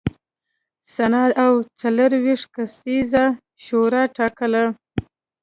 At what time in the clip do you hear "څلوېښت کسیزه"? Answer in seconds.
1.79-3.25